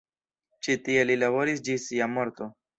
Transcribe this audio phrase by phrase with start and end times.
[0.67, 2.53] Ĉi tie li laboris ĝis sia morto.